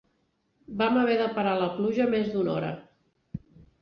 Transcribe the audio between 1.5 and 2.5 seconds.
la pluja més